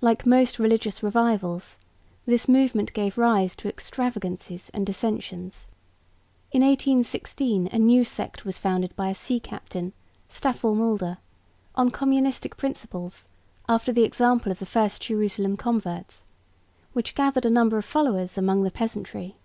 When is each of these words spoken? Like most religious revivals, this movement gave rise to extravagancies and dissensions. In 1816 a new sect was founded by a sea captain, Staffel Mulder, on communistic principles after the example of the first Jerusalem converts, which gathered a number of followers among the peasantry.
Like 0.00 0.26
most 0.26 0.58
religious 0.58 1.04
revivals, 1.04 1.78
this 2.26 2.48
movement 2.48 2.92
gave 2.94 3.16
rise 3.16 3.54
to 3.54 3.68
extravagancies 3.68 4.70
and 4.74 4.84
dissensions. 4.84 5.68
In 6.50 6.62
1816 6.62 7.68
a 7.70 7.78
new 7.78 8.02
sect 8.02 8.44
was 8.44 8.58
founded 8.58 8.92
by 8.96 9.08
a 9.08 9.14
sea 9.14 9.38
captain, 9.38 9.92
Staffel 10.28 10.74
Mulder, 10.74 11.18
on 11.76 11.90
communistic 11.92 12.56
principles 12.56 13.28
after 13.68 13.92
the 13.92 14.02
example 14.02 14.50
of 14.50 14.58
the 14.58 14.66
first 14.66 15.00
Jerusalem 15.00 15.56
converts, 15.56 16.26
which 16.92 17.14
gathered 17.14 17.46
a 17.46 17.48
number 17.48 17.78
of 17.78 17.84
followers 17.84 18.36
among 18.36 18.64
the 18.64 18.70
peasantry. 18.72 19.36